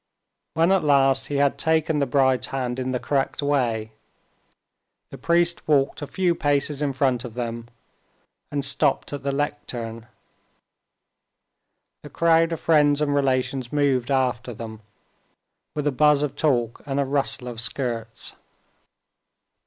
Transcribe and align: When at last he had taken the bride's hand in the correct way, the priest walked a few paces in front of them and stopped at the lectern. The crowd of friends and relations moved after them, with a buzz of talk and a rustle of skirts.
When 0.55 0.71
at 0.71 0.83
last 0.83 1.27
he 1.27 1.35
had 1.35 1.59
taken 1.59 1.99
the 1.99 2.07
bride's 2.07 2.47
hand 2.47 2.79
in 2.79 2.89
the 2.89 2.97
correct 2.97 3.39
way, 3.43 3.91
the 5.11 5.17
priest 5.19 5.67
walked 5.67 6.01
a 6.01 6.07
few 6.07 6.33
paces 6.33 6.81
in 6.81 6.91
front 6.91 7.23
of 7.23 7.35
them 7.35 7.67
and 8.51 8.65
stopped 8.65 9.13
at 9.13 9.21
the 9.21 9.31
lectern. 9.31 10.07
The 12.01 12.09
crowd 12.09 12.51
of 12.51 12.59
friends 12.59 12.99
and 12.99 13.13
relations 13.13 13.71
moved 13.71 14.09
after 14.09 14.55
them, 14.55 14.81
with 15.75 15.85
a 15.85 15.91
buzz 15.91 16.23
of 16.23 16.35
talk 16.35 16.81
and 16.87 16.99
a 16.99 17.05
rustle 17.05 17.47
of 17.47 17.61
skirts. 17.61 18.33